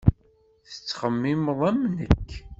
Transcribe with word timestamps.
Tettxemmimeḍ 0.67 1.59
am 1.69 1.79
nekk. 1.97 2.29